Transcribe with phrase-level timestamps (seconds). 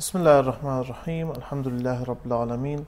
[0.00, 2.80] بسم الله الرحمن الرحيم الحمد لله رب العالمين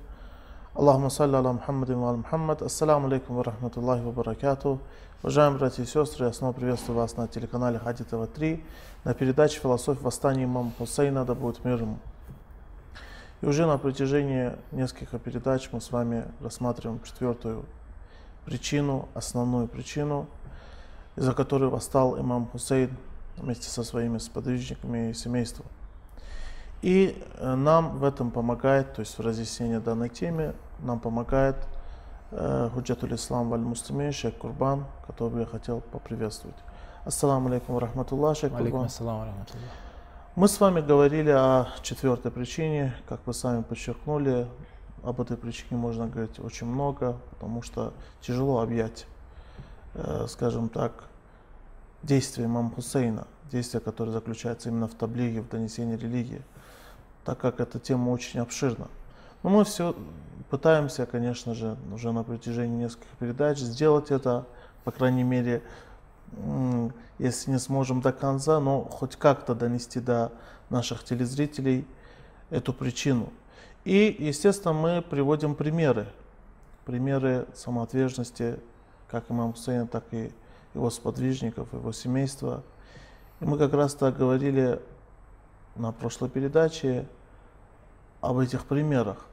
[0.81, 4.81] اللهم صل على محمد وعلى محمد Ассаламу алейкум ва рахматуллахи ва баракату.
[5.23, 8.65] Уважаемые братья и сестры, я снова приветствую вас на телеканале Хади ТВ-3
[9.05, 11.99] на передаче «Философия восстания имама Хусейна, да будет мир ему».
[13.43, 17.67] И уже на протяжении нескольких передач мы с вами рассматриваем четвертую
[18.47, 20.29] причину, основную причину,
[21.17, 22.97] из-за которой восстал имам Хусейн
[23.37, 25.67] вместе со своими сподвижниками и семейством.
[26.82, 31.56] И э, нам в этом помогает, то есть в разъяснении данной темы, нам помогает
[32.32, 36.58] э, Худжатуль Ислам Валь Муслимин, шейх Курбан, которого я хотел поприветствовать.
[37.06, 38.86] Ассаламу алейкум рахматуллах, шейх Курбан.
[38.86, 39.70] ассалам ва рахматуллах.
[40.36, 44.48] Мы с вами говорили о четвертой причине, как вы сами подчеркнули,
[45.04, 49.08] об этой причине можно говорить очень много, потому что тяжело объять,
[49.96, 51.06] э, скажем так,
[52.04, 56.44] действия имама Хусейна, действия, которые заключаются именно в таблиге, в донесении религии,
[57.28, 58.88] так как эта тема очень обширна.
[59.44, 59.94] Но мы все
[60.50, 64.46] пытаемся, конечно же, уже на протяжении нескольких передач сделать это,
[64.86, 65.62] по крайней мере,
[67.20, 70.32] если не сможем до конца, но хоть как-то донести до
[70.70, 71.86] наших телезрителей
[72.50, 73.28] эту причину.
[73.84, 76.08] И, естественно, мы приводим примеры,
[76.86, 78.58] примеры самоотверженности
[79.10, 80.32] как имама Хусейна, так и
[80.74, 82.64] его сподвижников, его семейства.
[83.42, 84.80] И мы как раз-то говорили
[85.77, 87.07] на прошлой передаче
[88.21, 89.27] об этих примерах.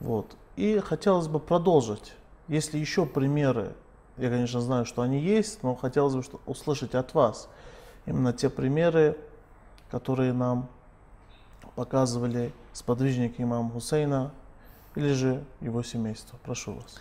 [0.00, 0.36] Вот.
[0.56, 2.14] И хотелось бы продолжить.
[2.48, 3.74] Если еще примеры,
[4.16, 7.48] я, конечно, знаю, что они есть, но хотелось бы что- услышать от вас
[8.06, 9.16] именно те примеры,
[9.90, 10.68] которые нам
[11.74, 14.30] показывали сподвижники имама Хусейна
[14.94, 16.38] или же его семейство.
[16.44, 17.00] Прошу вас.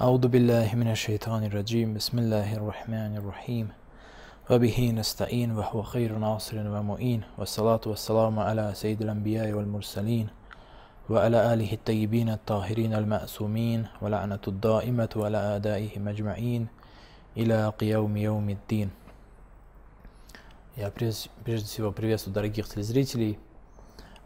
[0.00, 3.68] أعوذ بالله من الشيطان الرجيم بسم الله الرحمن الرحيم
[4.50, 10.28] وبه نستعين وهو خير ناصر ومؤين والصلاة والسلام على سيد الأنبياء والمرسلين
[11.10, 16.66] وعلى آله الطيبين الطاهرين المأسومين ولعنة الدائمة على أعدائهم أجمعين
[17.36, 18.90] إلى قيوم يوم الدين
[20.76, 23.36] Я прежде прежде всего приветствую дорогих телезрителей.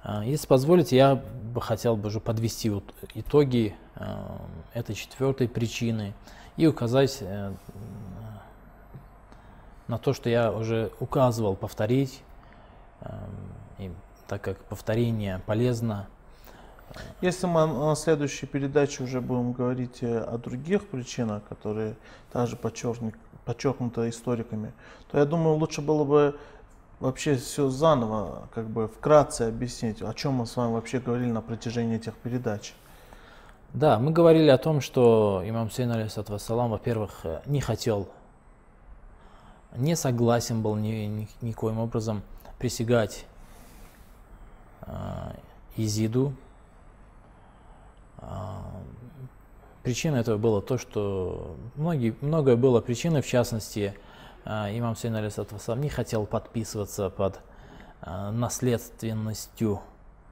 [0.02, 2.84] А, Если позволите, я бы хотел бы уже подвести вот
[3.14, 4.38] итоги а,
[4.74, 6.12] этой четвертой причины
[6.58, 7.54] и указать э,
[9.87, 12.21] на то, что я уже указывал, повторить,
[13.01, 13.27] а,
[13.79, 13.91] и
[14.27, 16.07] так как повторение полезно.
[17.21, 21.95] Если мы на следующей передаче уже будем говорить э, о других причинах, которые
[22.31, 23.15] также подчеркнут-
[23.45, 24.71] подчеркнуты историками,
[25.11, 26.39] то я думаю, лучше было бы
[26.99, 31.41] вообще все заново, как бы вкратце объяснить, о чем мы с вами вообще говорили на
[31.41, 32.73] протяжении этих передач.
[33.73, 35.91] Да, мы говорили о том, что имам Сейн,
[36.27, 38.07] вассалам, во-первых, э, не хотел,
[39.75, 42.21] не согласен был ни, ни- никоим образом
[42.57, 43.25] присягать
[44.81, 45.35] а,
[45.75, 46.33] Изиду.
[48.17, 48.63] А,
[49.87, 53.97] Причина этого было то, что многие, многое было причиной, в частности,
[54.43, 57.39] а, имам Сейн, алейхиссалату вассалам, не хотел подписываться под
[58.01, 59.79] а, наследственностью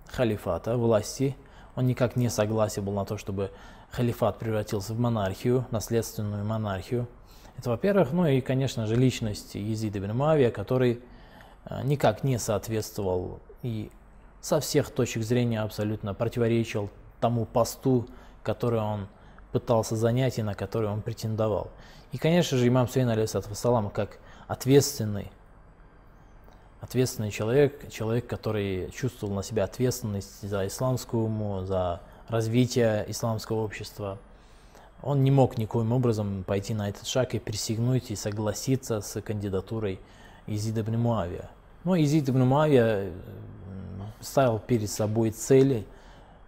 [0.07, 1.37] халифата, власти.
[1.77, 3.49] Он никак не согласен был на то, чтобы
[3.91, 7.07] халифат превратился в монархию, наследственную монархию.
[7.57, 11.01] Это, во-первых, ну и, конечно же, личность Езида ибн Муавия, который
[11.65, 13.89] э, никак не соответствовал и
[14.41, 18.07] со всех точек зрения абсолютно противоречил тому посту,
[18.43, 19.07] который он
[19.51, 21.71] пытался занять и на который он претендовал.
[22.11, 25.31] И, конечно же, имам Сейн, алейхиссалату вассалам, как ответственный
[26.85, 34.19] ответственный человек, человек, который чувствовал на себя ответственность за исламскую уму, за развитие исламского общества.
[35.01, 39.99] Он не мог никоим образом пойти на этот шаг и присягнуть и согласиться с кандидатурой
[40.47, 41.49] Изида ибн Муавия.
[41.83, 43.11] Но Изид ибн Муавия м,
[44.21, 45.85] ставил перед собой цели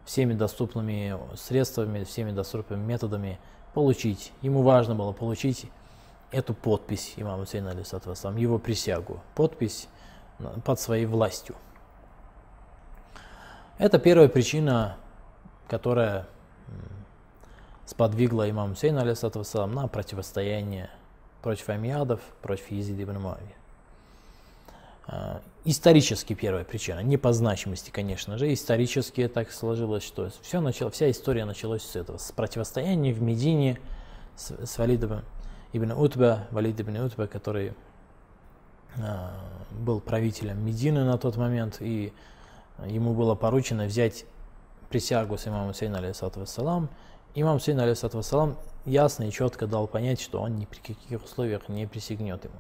[0.06, 3.40] всеми доступными средствами, всеми доступными методами
[3.74, 4.32] получить.
[4.42, 5.68] Ему важно было получить
[6.32, 9.22] эту подпись имама Хусейна, вассалам, его присягу.
[9.36, 9.88] Подпись
[10.64, 11.56] под своей властью.
[13.78, 14.98] Это первая причина,
[15.68, 16.28] которая
[17.88, 20.90] м, сподвигла имама Хусейна, вассалам, на противостояние
[21.42, 23.56] против амиадов, против Езида ибн Муавии.
[25.08, 30.92] А, Исторически первая причина, не по значимости, конечно же, исторически так сложилось, что все начало,
[30.92, 33.78] вся история началась с этого, с противостояния в Медине
[34.38, 35.24] с, с Валидом
[35.74, 37.74] ибн Утба, Валид ибн Утба, который
[38.98, 39.34] а,
[39.72, 42.14] был правителем Медины на тот момент, и
[42.86, 44.26] ему было поручено взять
[44.90, 46.90] присягу с имамом Сейна, алейхиссалату вассалам.
[47.36, 51.86] Имам Сейн, вассалам, ясно и четко дал понять, что он ни при каких условиях не
[51.86, 52.56] присягнет ему.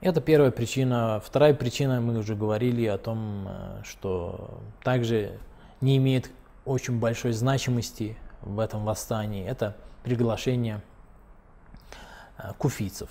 [0.00, 1.22] Это первая причина.
[1.24, 5.38] Вторая причина, мы уже говорили о том, э, что также
[5.80, 6.30] не имеет
[6.64, 9.44] очень большой значимости в этом восстании.
[9.44, 9.74] Это
[10.04, 10.82] приглашение
[12.38, 13.08] э, куфийцев.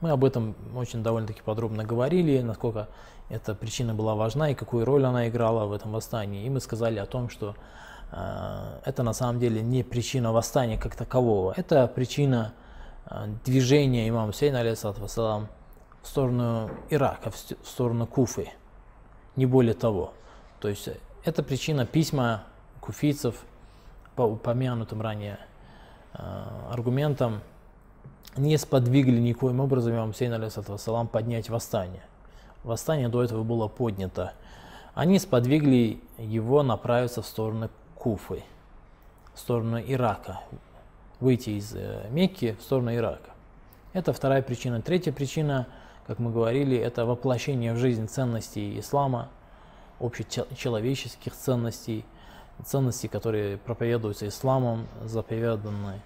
[0.00, 2.88] Мы об этом очень довольно-таки подробно говорили, насколько
[3.28, 6.46] эта причина была важна и какую роль она играла в этом восстании.
[6.46, 7.54] И мы сказали о том, что
[8.12, 12.52] это на самом деле не причина восстания как такового, это причина
[13.06, 15.48] э, движения имама Сейна, алейхиссалату вассалам,
[16.02, 18.50] в сторону Ирака, в сторону Куфы,
[19.36, 20.12] не более того.
[20.60, 20.88] То есть
[21.24, 22.44] это причина письма
[22.80, 23.36] куфийцев
[24.16, 25.38] по упомянутым ранее
[26.14, 26.18] э,
[26.70, 27.42] аргументам
[28.36, 32.02] не сподвигли никоим образом имам Сейн алейхиссалам поднять восстание.
[32.64, 34.32] Восстание до этого было поднято.
[34.94, 38.42] Они сподвигли его направиться в сторону Куфы,
[39.34, 40.40] в сторону Ирака,
[41.20, 43.30] выйти из э, Мекки в сторону Ирака.
[43.92, 44.80] Это вторая причина.
[44.80, 45.66] Третья причина,
[46.06, 49.28] как мы говорили, это воплощение в жизнь ценностей ислама,
[50.00, 52.06] общечеловеческих ценностей,
[52.64, 56.00] ценностей, которые проповедуются исламом, заповеданы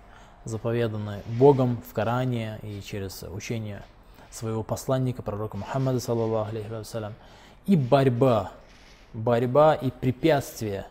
[0.44, 3.82] заповеданы Богом в Коране и через учение
[4.31, 7.14] своего посланника, пророка Мухаммада, саллаллаху алейхи вассалям,
[7.67, 8.52] и борьба,
[9.12, 10.87] борьба и препятствия,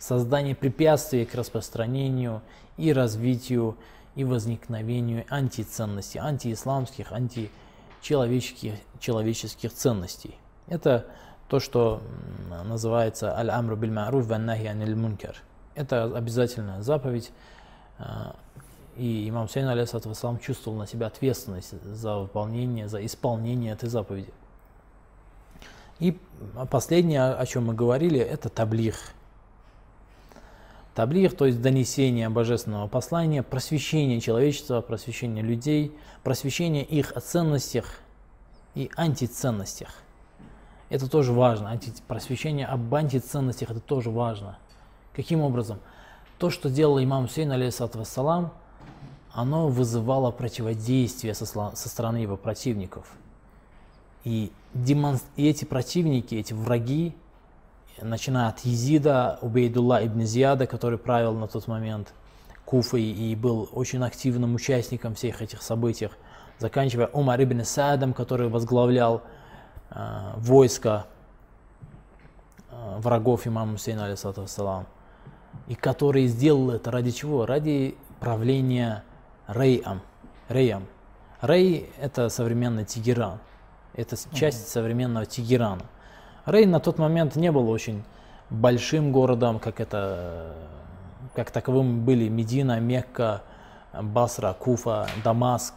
[0.00, 2.42] создание препятствий к распространению
[2.76, 3.76] и развитию
[4.16, 10.34] и возникновению антиценностей, антиисламских, античеловеческих человеческих ценностей.
[10.66, 11.06] Это
[11.48, 12.02] то, что
[12.64, 15.36] называется аль-амру биль ма'руф ван аниль мункар.
[15.74, 17.30] Это обязательная заповедь,
[17.98, 18.34] а,
[18.96, 24.32] и имам Сейн, алейхиссалам, чувствовал на себя ответственность за выполнение, за исполнение этой заповеди.
[26.00, 26.18] И
[26.70, 29.12] последнее, о чем мы говорили, это таблих.
[30.94, 38.00] Таблих, то есть донесение божественного послания, просвещение человечества, просвещение людей, просвещение их о ценностях
[38.74, 39.94] и антиценностях.
[40.88, 41.78] Это тоже важно.
[42.08, 44.58] Просвещение об антиценностях это тоже важно.
[45.14, 45.78] Каким образом?
[46.38, 48.52] То, что делал имам Сейн, алейхиссалам,
[49.32, 53.06] оно вызывало противодействие со, со стороны его противников.
[54.24, 55.18] И, демон...
[55.36, 57.14] и эти противники, эти враги,
[58.02, 62.12] начиная от Езида, Убейдулла ибн Зияда, который правил на тот момент
[62.64, 66.08] Куфой и был очень активным участником всех этих событий,
[66.58, 69.22] заканчивая Умар ибн Саадом, который возглавлял
[69.90, 71.06] э, войско
[72.70, 74.86] э, врагов имама Мусейна, алейсалам,
[75.66, 77.46] и который сделал это ради чего?
[77.46, 79.02] Ради правления
[79.48, 80.00] Рейам.
[80.48, 80.86] Рейам.
[81.42, 83.38] Рей– это современный Тегеран.
[83.94, 84.72] Это часть uh-huh.
[84.72, 85.82] современного Тегерана.
[86.50, 88.02] Рей на тот момент не был очень
[88.50, 90.52] большим городом, как это,
[91.34, 93.42] как таковым были Медина, Мекка,
[93.92, 95.74] Басра, Куфа, Дамаск.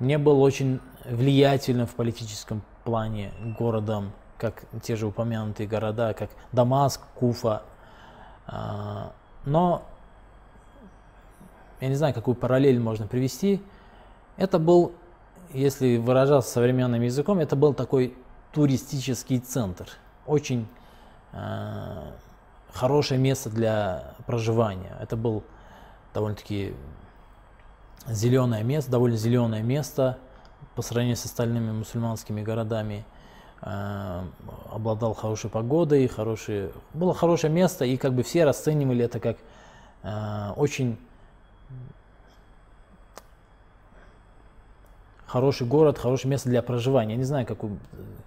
[0.00, 7.02] Не был очень влиятельным в политическом плане городом, как те же упомянутые города, как Дамаск,
[7.14, 7.62] Куфа.
[8.46, 9.12] А,
[9.44, 9.82] но
[11.80, 13.62] я не знаю, какую параллель можно привести.
[14.36, 14.92] Это был,
[15.52, 18.16] если выражаться современным языком, это был такой
[18.58, 19.86] туристический центр.
[20.26, 20.66] Очень
[21.32, 22.10] э,
[22.72, 24.96] хорошее место для проживания.
[25.00, 25.44] Это был
[26.12, 26.74] довольно-таки
[28.08, 30.18] зеленое место, довольно зеленое место
[30.74, 33.04] по сравнению с остальными мусульманскими городами.
[33.62, 34.24] Э,
[34.72, 39.36] обладал хорошей погодой, хороший, было хорошее место, и как бы все расценивали это как
[40.02, 40.98] э, очень
[45.28, 47.12] хороший город, хорошее место для проживания.
[47.12, 47.70] Я не знаю, какой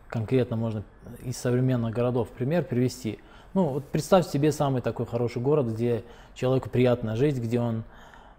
[0.08, 0.84] конкретно можно
[1.24, 3.20] из современных городов пример привести.
[3.54, 6.04] Ну, вот представь себе самый такой хороший город, где
[6.36, 7.84] человеку приятно жить, где он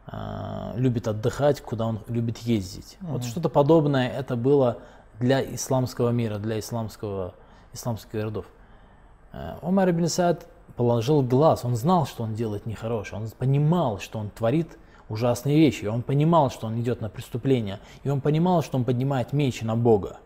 [0.07, 2.97] э, любит отдыхать, куда он любит ездить.
[3.00, 3.07] Mm-hmm.
[3.11, 4.78] Вот что-то подобное это было
[5.19, 7.35] для исламского мира, для исламского,
[7.75, 8.47] исламских городов.
[9.33, 14.19] Э, Умар ибн Саад положил глаз, он знал, что он делает нехорошее, он понимал, что
[14.19, 14.78] он творит
[15.12, 15.85] ужасные вещи.
[15.85, 17.78] И он понимал, что он идет на преступление.
[18.02, 20.16] И он понимал, что он поднимает меч на Бога.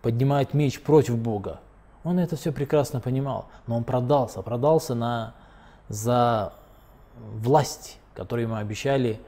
[0.00, 1.60] Поднимает меч против Бога.
[2.04, 3.46] Он это все прекрасно понимал.
[3.66, 4.42] Но он продался.
[4.42, 5.34] Продался на,
[5.88, 6.52] за
[7.18, 9.20] власть, которую ему обещали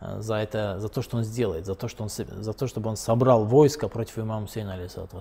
[0.00, 2.88] э, за, это, за то, что он сделает, за то, что он, за то, чтобы
[2.90, 5.20] он собрал войско против имама Сейна, алейсалату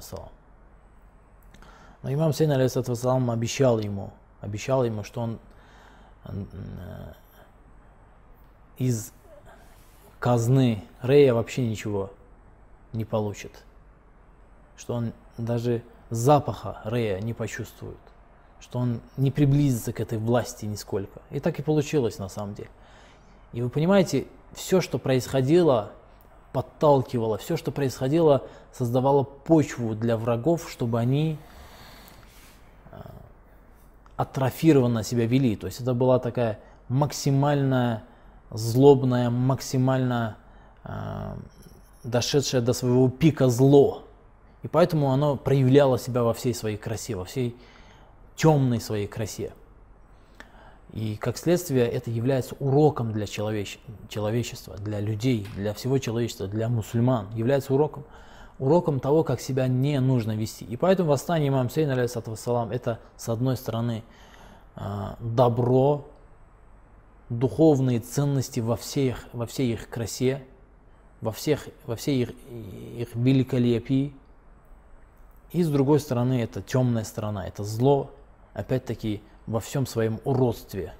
[2.03, 2.93] Но имам Сейн, алейсалату
[3.31, 5.39] обещал ему, обещал ему, что он
[6.25, 6.31] э,
[8.77, 9.11] из
[10.19, 12.11] казны Рея вообще ничего
[12.93, 13.51] не получит.
[14.77, 17.97] Что он даже запаха Рея не почувствует.
[18.59, 21.21] Что он не приблизится к этой власти нисколько.
[21.31, 22.69] И так и получилось на самом деле.
[23.53, 25.91] И вы понимаете, все, что происходило
[26.57, 28.43] подталкивало, все, что происходило,
[28.73, 31.37] создавало почву для врагов, чтобы они
[32.91, 32.97] э,
[34.15, 35.55] атрофированно себя вели.
[35.55, 38.03] То есть это была такая максимально
[38.51, 40.37] злобная, максимально
[40.83, 41.35] э,
[42.03, 44.03] дошедшее до своего пика зло.
[44.63, 47.55] И поэтому оно проявляло себя во всей своей красе, во всей
[48.35, 49.53] темной своей красе.
[50.93, 53.79] И как следствие это является уроком для человеч...
[54.09, 57.27] человечества, для людей, для всего человечества, для мусульман.
[57.35, 58.05] Является уроком,
[58.57, 60.65] уроком того, как себя не нужно вести.
[60.65, 64.03] И поэтому восстание имам Сейн, алейхиссалам, это с одной стороны
[64.75, 66.05] а, добро,
[67.29, 70.43] духовные ценности во всей во всей их красе,
[71.21, 72.29] во, всех, во всей их,
[72.97, 74.13] их великолепии.
[75.51, 78.11] И с другой стороны, это темная сторона, это зло,
[78.53, 80.93] опять-таки, во всем своем уродстве.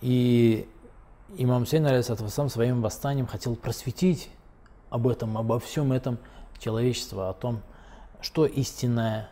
[0.00, 0.68] И
[1.36, 4.28] имам Сейн, сам своим восстанием хотел просветить
[4.90, 6.18] об этом, обо всем этом
[6.58, 7.62] человечество, о том,
[8.20, 9.30] что истинная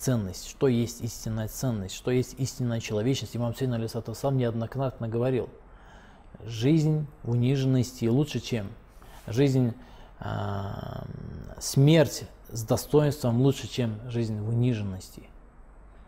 [0.00, 3.36] ценность, что есть истинная ценность, что есть истинная человечность.
[3.36, 5.48] Имам Сейн, сам неоднократно говорил–
[6.44, 8.68] жизнь в униженности лучше, чем
[9.26, 9.74] жизнь,
[10.20, 10.24] э,
[11.58, 15.24] смерть с достоинством лучше, чем жизнь в униженности.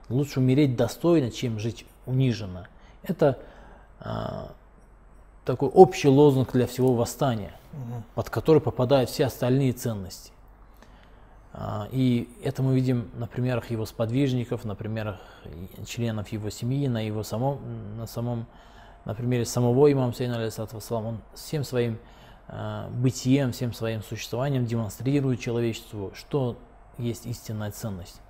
[0.09, 2.69] Лучше умереть достойно, чем жить униженно.
[3.03, 3.39] Это
[4.01, 4.47] э,
[5.45, 8.03] такой общий лозунг для всего восстания, угу.
[8.15, 10.33] под который попадают все остальные ценности.
[11.91, 15.21] И это мы видим на примерах его сподвижников, на примерах
[15.87, 18.47] членов его семьи, на его самом, на самом
[19.05, 21.99] на примере самого имама Сейна, алейхиссалам, он всем своим
[22.49, 26.57] э, бытием, всем своим существованием демонстрирует человечеству, что
[26.99, 28.21] есть истинная ценность.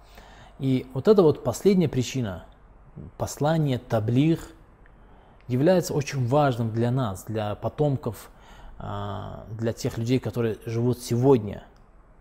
[0.59, 2.45] И вот эта вот последняя причина,
[3.19, 4.49] послание, таблих,
[5.49, 8.31] является очень важным для нас, для потомков,
[8.79, 11.65] э, для тех людей, которые живут сегодня,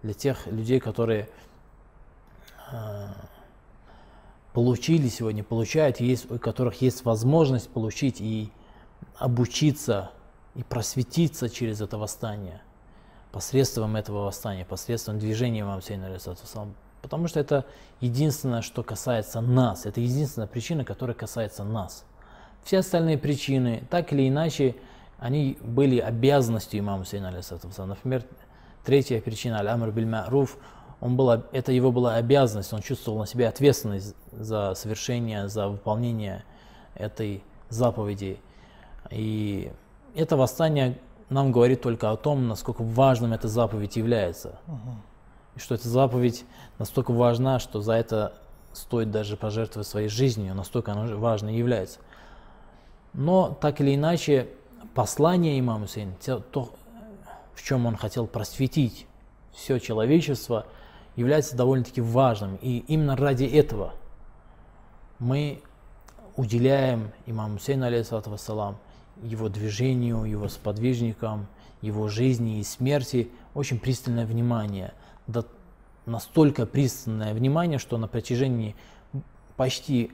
[0.03, 1.29] для тех людей, которые
[2.71, 3.07] э,
[4.53, 8.51] получили сегодня, получают, есть, у которых есть возможность получить и
[9.17, 10.11] обучиться,
[10.55, 12.61] и просветиться через это восстание,
[13.31, 16.17] посредством этого восстания, посредством движения имам Сейна
[17.01, 17.65] Потому что это
[17.99, 19.85] единственное, что касается нас.
[19.85, 22.05] Это единственная причина, которая касается нас.
[22.63, 24.75] Все остальные причины, так или иначе,
[25.17, 28.23] они были обязанностью имама Сейна Например,
[28.83, 30.51] третья причина, аль-амр биль ма'руф,
[30.99, 36.43] он была, это его была обязанность, он чувствовал на себе ответственность за совершение, за выполнение
[36.93, 38.39] этой заповеди.
[39.09, 39.71] И
[40.15, 40.97] это восстание
[41.29, 44.59] нам говорит только о том, насколько важным эта заповедь является.
[44.67, 44.95] Угу.
[45.55, 46.45] И что эта заповедь
[46.77, 48.33] настолько важна, что за это
[48.73, 51.99] стоит даже пожертвовать своей жизнью, настолько она важной является.
[53.13, 54.49] Но так или иначе,
[54.93, 56.13] послание имама Хусейна,
[56.51, 56.73] то,
[57.53, 59.07] в чем он хотел просветить
[59.53, 60.65] все человечество–
[61.15, 62.57] является довольно-таки важным.
[62.61, 63.93] И именно ради этого
[65.19, 65.61] мы
[66.35, 68.77] уделяем имаму Сейну, алейхиссалам,
[69.21, 71.47] его движению, его сподвижникам,
[71.81, 74.93] его жизни и смерти очень пристальное внимание.
[75.27, 75.43] Да,
[76.05, 78.75] настолько пристальное внимание, что на протяжении
[79.57, 80.11] почти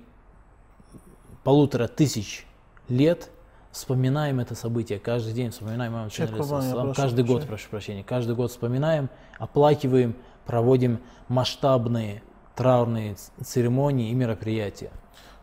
[1.44, 2.46] полутора тысяч
[2.90, 3.30] лет
[3.78, 9.10] вспоминаем это событие, каждый день вспоминаем имаму Сейну, каждый год, прошу прощения, каждый год вспоминаем,
[9.38, 10.16] оплакиваем,
[10.46, 12.24] проводим масштабные
[12.56, 14.92] траурные церемонии и мероприятия.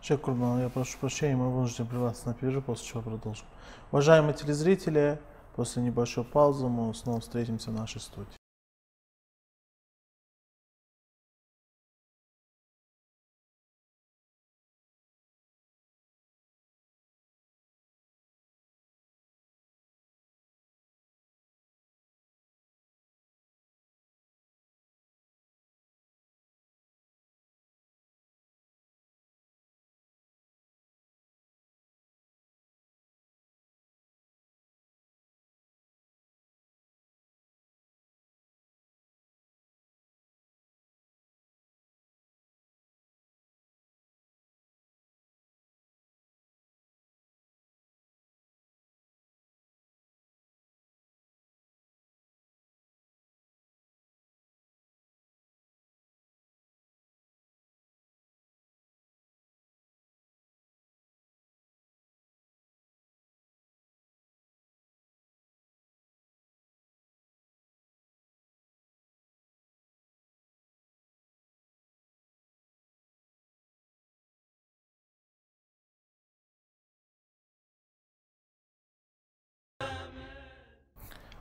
[0.03, 3.47] Шейх Курбан, я прошу прощения, мы вынуждены прерваться на перерыв, после чего продолжим.
[3.91, 5.19] Уважаемые телезрители,
[5.55, 8.44] после небольшой паузы мы снова встретимся в нашей студии.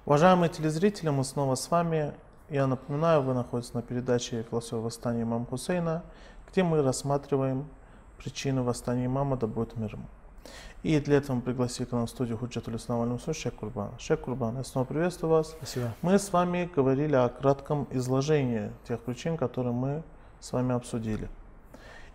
[0.06, 2.14] Уважаемые телезрители, мы снова с вами.
[2.50, 6.04] Я напоминаю, вы находитесь на передаче «Философия восстания имама Хусейна»,
[6.52, 7.70] где мы рассматриваем
[8.18, 10.04] причины восстания имама, да будет мир ему.
[10.84, 13.92] И для этого мы пригласили к нам в студию Худжатуль Ислам Аль Шек Курбан.
[13.98, 15.52] Шек Курбан, я снова приветствую вас.
[15.52, 15.94] Спасибо.
[16.02, 20.04] Мы с вами говорили о кратком изложении тех причин, которые мы
[20.42, 21.30] с вами обсудили.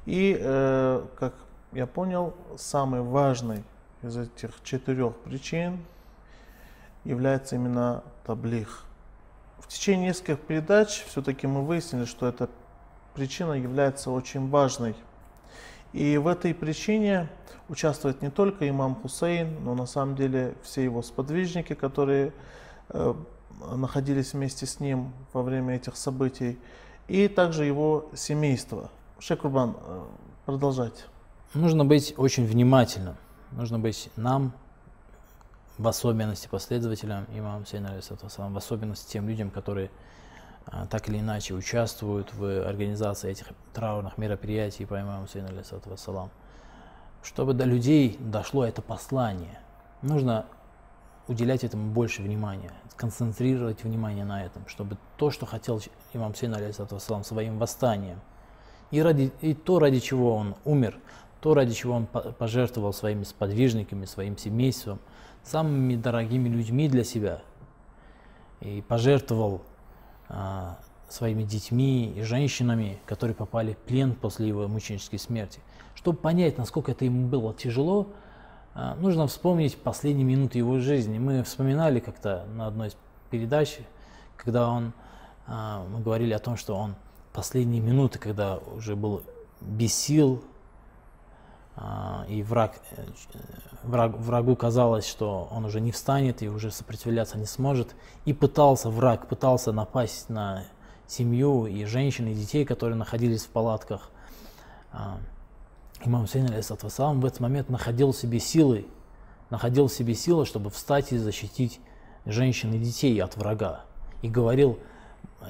[0.05, 1.33] И, э, как
[1.73, 3.65] я понял, самой важной
[4.03, 5.79] из этих четырех причин
[7.05, 8.85] является именно таблих.
[9.59, 12.49] В течение нескольких передач все-таки мы выяснили, что эта
[13.15, 14.95] причина является очень важной.
[15.93, 17.29] И в этой причине
[17.69, 22.33] участвует не только имам Хусейн, но на самом деле все его сподвижники, которые
[22.91, 23.15] э,
[23.75, 26.59] находились вместе с ним во время этих событий,
[27.09, 28.91] и также его семейство.
[29.19, 30.03] Шейх Курбан, э,
[30.47, 31.03] продолжайте.
[31.55, 33.17] Нужно быть очень внимательным.
[33.53, 34.53] Нужно быть нам,
[35.79, 39.91] в особенности последователям имама Сейна, в особенности тем людям, которые
[40.67, 45.51] а, так или иначе участвуют в организации этих траурных мероприятий по имаму Сейна,
[45.87, 46.31] вассалам.
[47.23, 49.61] Чтобы до людей дошло это послание,
[50.03, 50.47] нужно
[51.29, 55.81] уделять этому больше внимания, концентрировать внимание на этом, чтобы то, что хотел
[56.13, 56.55] имам Сейн,
[56.91, 58.21] вассалам, своим восстанием,
[58.91, 60.99] и, ради, и то, ради чего он умер,
[61.41, 64.99] то, ради чего он пожертвовал своими сподвижниками, своим семейством,
[65.43, 67.43] самыми дорогими людьми для себя
[68.61, 69.63] и пожертвовал
[70.29, 75.61] а, своими детьми и женщинами, которые попали в плен после его мученической смерти.
[75.95, 78.09] Чтобы понять, насколько это ему было тяжело,
[78.75, 81.19] а, нужно вспомнить последние минуты его жизни.
[81.19, 82.97] Мы вспоминали как-то на одной из
[83.31, 83.79] передач,
[84.37, 84.93] когда он,
[85.47, 86.95] а, мы говорили о том, что он
[87.33, 89.23] последние минуты, когда уже был
[89.61, 90.43] без сил,
[92.29, 93.05] и враг, э,
[93.85, 97.95] враг, врагу казалось, что он уже не встанет и уже сопротивляться не сможет.
[98.25, 100.65] И пытался враг, пытался напасть на
[101.07, 104.11] семью и женщин, и детей, которые находились в палатках.
[104.93, 105.19] А,
[106.05, 108.87] имам Сейн в этот момент находил в себе силы,
[109.51, 111.81] находил в себе силы, чтобы встать и защитить
[112.27, 113.85] женщин и детей от врага.
[114.23, 114.79] И говорил,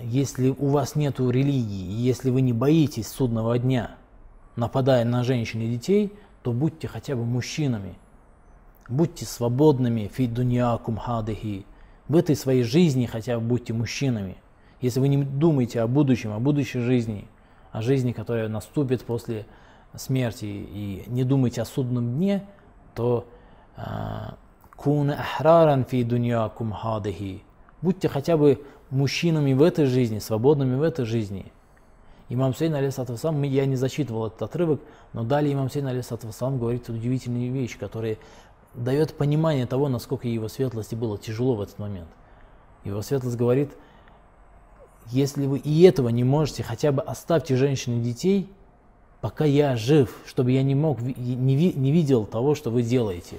[0.03, 3.97] если у вас нет религии, если вы не боитесь судного дня–
[4.59, 7.95] нападая на женщин и детей, то будьте хотя бы мужчинами.
[8.89, 11.65] Будьте свободными фи дуньякум хадыхи.
[12.09, 14.37] В этой своей жизни хотя бы будьте мужчинами.
[14.81, 17.29] Если вы не думаете о будущем, о будущей жизни,
[17.71, 19.47] о жизни, которая наступит после
[19.95, 22.45] смерти, и не думаете о судном дне,
[22.95, 23.27] то
[23.77, 24.35] а,
[24.77, 27.43] кун ахраран фи дуньякум хадыхи.
[27.83, 31.53] Будьте хотя бы мужчинами в этой жизни, свободными в этой жизни–
[32.31, 34.81] Имам Сейн, алейсалам, я не зачитывал этот отрывок,
[35.15, 38.19] но далее имам Сейн, алейсалам, говорит удивительные вещи, которые
[38.75, 42.09] дает понимание того, насколько его светлости было тяжело в этот момент.
[42.85, 43.71] Его светлость говорит,
[45.07, 48.53] если вы и этого не можете, хотя бы оставьте женщин и детей,
[49.23, 53.39] пока я жив, чтобы я не мог, не, не видел того, что вы делаете,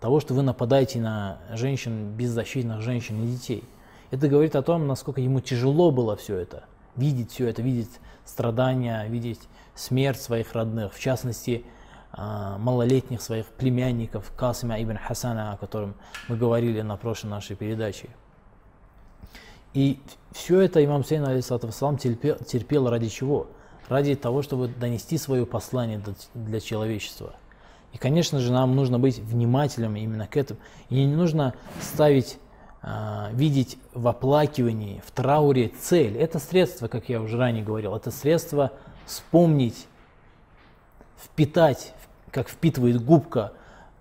[0.00, 3.64] того, что вы нападаете на женщин, беззащитных женщин и детей.
[4.10, 6.64] Это говорит о том, насколько ему тяжело было все это–
[6.96, 7.90] видеть все это, видеть
[8.24, 9.40] страдания, видеть
[9.74, 11.64] смерть своих родных, в частности,
[12.12, 15.94] а, малолетних своих племянников Касима ибн Хасана, о котором
[16.28, 18.10] мы говорили на прошлой нашей передаче.
[19.72, 19.98] И
[20.32, 23.46] все это имам Сейн, алейсалам, терпел, терпел ради чего?
[23.88, 26.02] Ради того, чтобы донести свое послание
[26.34, 27.34] для человечества.
[27.94, 30.60] И, конечно же, нам нужно быть внимательными именно к этому.
[30.90, 32.38] И не нужно ставить
[33.32, 36.16] видеть в оплакивании, в трауре цель.
[36.16, 38.72] Это средство, как я уже ранее говорил, это средство
[39.06, 39.86] вспомнить,
[41.16, 41.94] впитать,
[42.30, 43.52] как впитывает губка,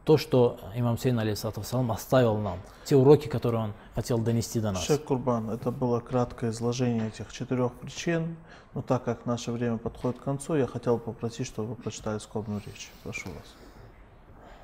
[0.03, 4.83] то, что имам Сейн алейсалам оставил нам, те уроки, которые он хотел донести до нас.
[4.83, 8.35] Шейх Курбан, это было краткое изложение этих четырех причин,
[8.73, 12.61] но так как наше время подходит к концу, я хотел попросить, чтобы вы прочитали скорбную
[12.65, 12.89] речь.
[13.03, 13.55] Прошу вас.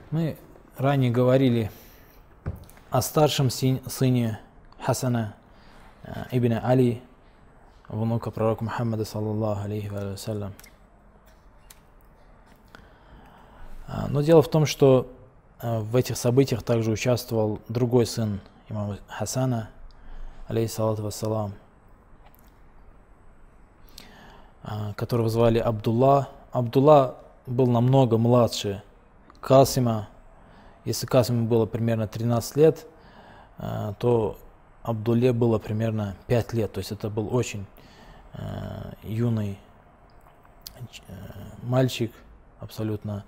[0.10, 0.38] Мы
[0.78, 1.70] ранее говорили
[2.90, 4.40] о старшем сыне
[4.82, 5.36] Хасана
[6.04, 7.02] э, ибн Али,
[7.90, 10.54] внука пророка Мухаммада, саллаллаху алейхи вассалям.
[13.88, 15.08] А, но дело в том, что
[15.62, 19.70] э, в этих событиях также участвовал другой сын имама Хасана,
[20.48, 21.54] алейхиссалату вассалам,
[24.64, 26.30] а, которого звали Абдулла.
[26.54, 28.82] Абдулла был намного младше
[29.42, 30.08] Касима,
[30.88, 32.88] если Касиму было примерно 13 лет,
[33.58, 34.38] э, то
[34.84, 36.72] Абдуле было примерно 5 лет.
[36.72, 37.66] То есть это был очень
[38.34, 39.60] э, юный
[40.80, 41.14] э,
[41.62, 42.12] мальчик,
[42.60, 43.24] абсолютно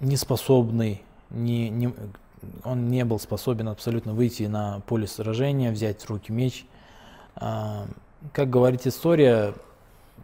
[0.00, 1.94] неспособный, не, не,
[2.64, 6.66] он не был способен абсолютно выйти на поле сражения, взять в руки меч.
[7.36, 9.54] Как говорит история,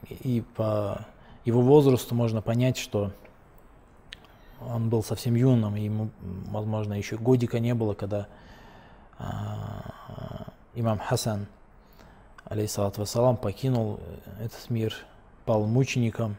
[0.09, 1.07] и по
[1.45, 3.13] его возрасту можно понять, что
[4.61, 6.11] он был совсем юным, ему,
[6.51, 8.27] возможно, еще годика не было, когда
[9.19, 11.47] а, имам Хасан,
[12.45, 14.01] алейсалат вассалам, покинул
[14.41, 14.95] этот мир,
[15.45, 16.37] пал мучеником.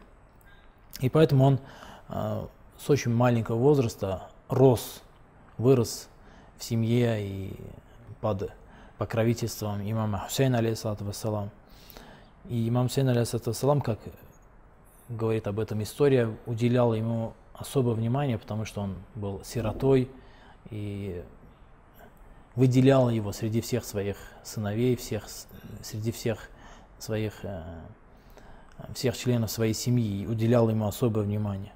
[1.00, 1.60] И поэтому он
[2.08, 5.02] а, с очень маленького возраста рос,
[5.58, 6.08] вырос
[6.58, 7.56] в семье и
[8.20, 8.52] под
[8.98, 11.50] покровительством имама Хусейна, алейсалату вассалам.
[12.48, 13.98] И имам Хусейн, алейсалату вассалам, как
[15.08, 20.10] говорит об этом история, уделял ему особое внимание, потому что он был сиротой
[20.70, 21.22] и
[22.56, 25.26] выделял его среди всех своих сыновей, всех,
[25.82, 26.48] среди всех
[26.98, 27.62] своих, э,
[28.94, 31.72] всех членов своей семьи и уделял ему особое внимание.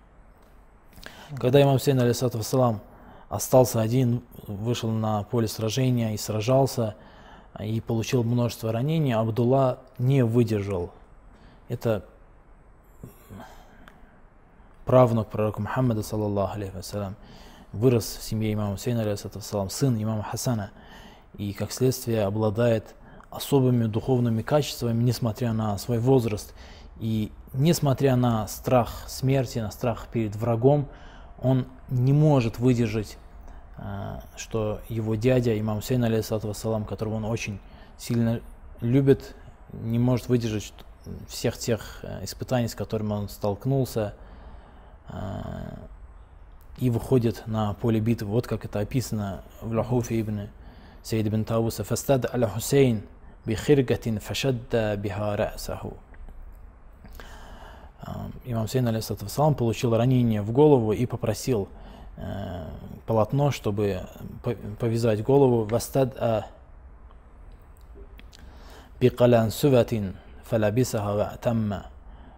[1.37, 2.81] Когда имам Хусейн, алейсалату вассалам,
[3.29, 6.97] остался один, вышел на поле сражения и сражался,
[7.61, 10.92] и получил множество ранений, Абдулла не выдержал.
[11.68, 12.05] Это
[14.85, 17.16] правнук пророка Мухаммада, саллаллаху алейхи вассалям,
[17.73, 20.70] вырос в семье имама Хусейна, алейхиссалам, сын имама Хасана,
[21.37, 22.94] и как следствие обладает
[23.31, 26.55] особыми духовными качествами, несмотря на свой возраст.
[27.01, 30.88] И несмотря на страх смерти, на страх перед врагом,
[31.42, 33.18] он не может выдержать,
[33.79, 37.59] э, что его дядя, имам Хусейн, алейхиссалам, которого он очень
[37.99, 38.40] сильно
[38.81, 39.35] любит,
[39.73, 40.73] не может выдержать
[41.29, 44.14] всех тех э, испытаний, с которыми он столкнулся,
[46.78, 48.28] и выходит на поле битвы.
[48.28, 50.48] Вот как это описано в Лахуфе ибн
[51.02, 51.84] Сейд ибн Тауса.
[51.84, 53.02] «Фастад аля Хусейн
[53.44, 55.96] бихиргатин фашадда биха ра'саху».
[58.44, 61.68] Имам Сейн, алейхиссалам, получил ранение в голову и попросил
[62.16, 62.66] э,
[63.06, 64.02] полотно, чтобы
[64.78, 65.64] повязать голову.
[65.64, 66.46] «Вастад а
[69.00, 71.86] бикалян суватин фалабисаха ватамма».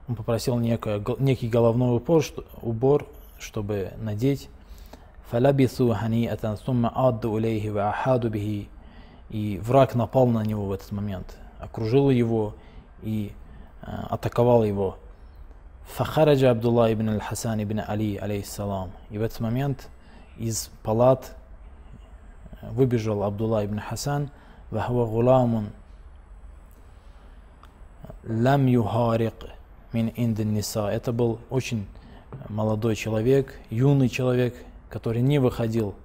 [0.07, 2.23] Он попросил некое, некий головной убор,
[2.61, 3.07] убор
[3.39, 4.49] чтобы надеть.
[5.31, 8.67] فلبثوا هنيئة ثم عادوا إليه وأحادوا به
[9.29, 12.53] и враг напал на него в этот момент, окружил его
[13.01, 13.31] и
[13.81, 14.97] э, атаковал его.
[15.85, 18.91] Фахараджа Абдулла ибн аль-Хасан ибн Али, алейхиссалам.
[19.09, 19.87] И в этот момент
[20.37, 21.33] из палат
[22.61, 24.31] выбежал Абдулла ибн Хасан,
[24.69, 25.69] вахва гуламун
[28.25, 29.33] лам юхарик
[29.93, 30.87] мин индин ниса.
[30.87, 31.87] Это был очень
[32.49, 34.55] молодой человек, юный человек,
[34.89, 35.95] который не выходил,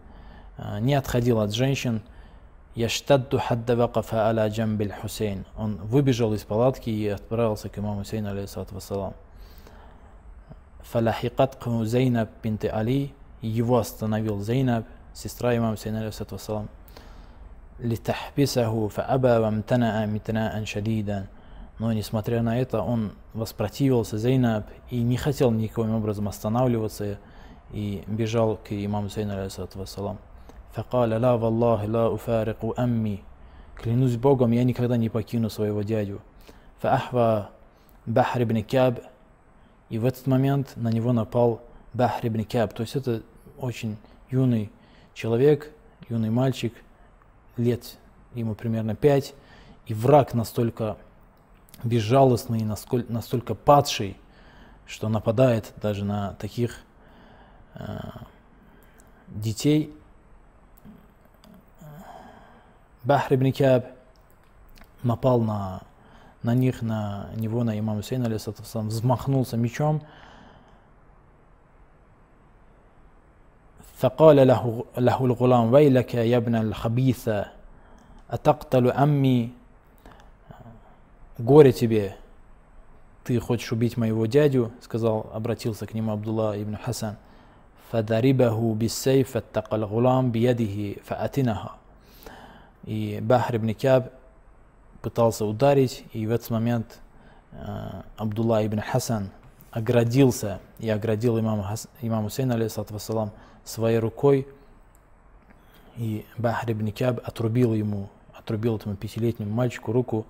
[0.57, 2.03] а, не отходил от женщин.
[2.75, 5.47] Яштадду хадда вакафа аля джамбиль Хусейн.
[5.57, 9.15] Он выбежал из палатки и отправился к имаму Хусейну, алейхиссалату вассалам.
[10.81, 13.15] Фалахикатху Зейнаб бинты Али.
[13.41, 14.85] Его остановил Зейнаб,
[15.15, 16.69] сестра имама Хусейна, алейхиссалату вассалам.
[17.81, 21.27] لتحبسه فأبى وامتنع امتناء شديدا
[21.80, 27.18] но, несмотря на это, он воспротивился Зейнаб и не хотел никаким образом останавливаться
[27.72, 30.18] и бежал к имаму Зейн, алейсалату вассалам.
[30.74, 33.24] «Факаля ла валлахи ла уфарику амми»
[33.76, 36.22] «Клянусь Богом, я никогда не покину своего дядю».
[36.82, 37.50] «Фаахва
[38.06, 39.00] Бахр ибн Кяб»
[39.90, 41.62] И в этот момент на него напал
[41.94, 42.74] Бахр ибн Кяб.
[42.74, 43.24] То есть это
[43.58, 43.98] очень
[44.30, 44.72] юный
[45.14, 45.72] человек,
[46.08, 46.74] юный мальчик,
[47.58, 47.98] лет
[48.34, 49.34] ему примерно пять,
[49.88, 50.96] и враг настолько
[51.85, 54.17] безжалостный и настолько, настолько падший,
[54.87, 56.81] что нападает даже на таких
[57.75, 57.99] э,
[59.29, 59.93] детей.
[63.05, 63.87] Бахр ибн Кяб
[65.03, 65.83] напал на,
[66.43, 70.03] на них, на него, на имама Хусейна, алейсалам, взмахнулся мечом.
[73.97, 77.47] فقال له, له الغلام ويلك يا ابن الخبيثة
[78.31, 79.51] أتقتل أمي
[81.42, 82.16] «Горе тебе!
[83.24, 87.18] Ты хочешь убить моего дядю?»— сказал, обратился к нему Абдулла ибн Хасан.
[87.90, 91.72] «Фадарибаху биссей фаттакал гулам биядихи фаатинаха».
[92.84, 94.14] И Бахр ибн Кяб
[95.02, 97.00] пытался ударить, и в этот момент
[97.54, 99.32] э, Абдулла ибн Хасан
[99.72, 103.32] оградился и оградил имама, Хас, имам Хусейн, алейсалам,
[103.66, 104.48] своей рукой,
[105.98, 110.28] и Бахр ибн Кяб отрубил ему, отрубил этому пятилетнему мальчику руку,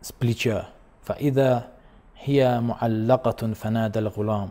[0.00, 0.68] с плеча.
[1.04, 1.68] فإذا
[2.16, 4.50] هي معلقة فنادى الغلام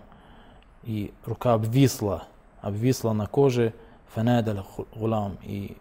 [0.83, 2.23] и рука обвисла,
[2.61, 3.73] обвисла на коже,
[4.13, 5.77] фанада гулам, и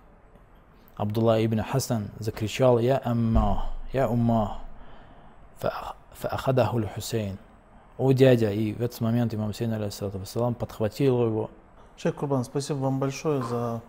[0.96, 4.58] Абдулла ибн Хасан закричал, «Я амма, я умма,
[6.12, 7.38] фаахадаху Хусейн».
[7.98, 11.50] О дядя, и в этот момент имам Хусейн, алейхиссалату подхватил его,
[11.96, 13.80] Шейх Курбан, спасибо вам большое за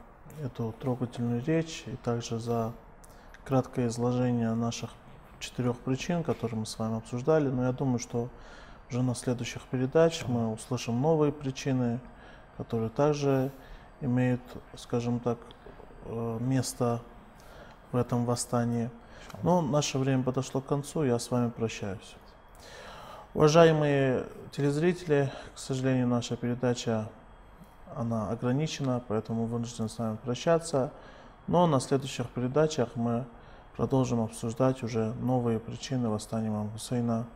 [0.44, 2.74] эту трогательную речь и также за
[3.49, 4.91] краткое изложение наших
[5.41, 7.49] четырех причин, которые мы с вами обсуждали.
[7.49, 8.29] Но я думаю, что
[8.91, 11.99] уже на следующих передач мы услышим новые причины,
[12.59, 13.51] которые также
[14.03, 14.43] имеют,
[14.77, 15.39] скажем так,
[16.05, 17.01] э, место
[17.91, 18.91] в этом восстании.
[19.43, 22.17] Но наше время подошло к концу, я с вами прощаюсь.
[23.33, 27.09] Уважаемые телезрители, к сожалению, наша передача
[27.97, 30.93] она ограничена, поэтому вынужден с вами прощаться.
[31.47, 33.25] Но на следующих передачах мы
[33.79, 37.29] продолжим обсуждать уже новые причины восстания имама Хусейна.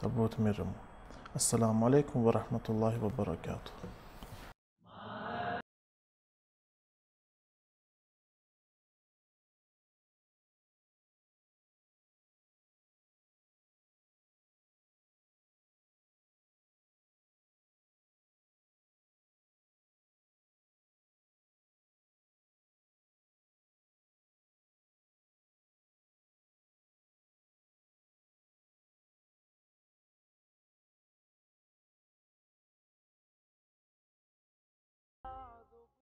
[0.00, 0.72] Да будет мир ему.
[1.34, 3.72] Ассаламу алейкум ва рахматуллахи ва баракатух.